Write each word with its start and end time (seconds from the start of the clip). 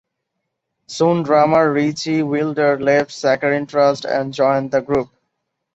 Soon 0.87 1.21
drummer 1.21 1.71
Ritchie 1.71 2.23
Wilder 2.23 2.79
left 2.79 3.11
Saccharine 3.11 3.67
Trust 3.67 4.03
and 4.03 4.33
joined 4.33 4.71
the 4.71 4.81
group. 4.81 5.11